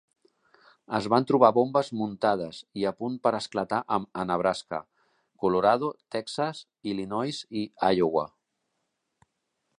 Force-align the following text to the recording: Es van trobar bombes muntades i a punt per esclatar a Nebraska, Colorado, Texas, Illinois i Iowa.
Es 0.99 1.07
van 1.13 1.25
trobar 1.31 1.51
bombes 1.57 1.91
muntades 1.99 2.61
i 2.83 2.87
a 2.91 2.93
punt 3.03 3.19
per 3.27 3.33
esclatar 3.41 3.83
a 3.99 4.25
Nebraska, 4.31 4.81
Colorado, 5.45 5.93
Texas, 6.17 6.65
Illinois 6.95 7.43
i 7.63 7.67
Iowa. 7.95 8.27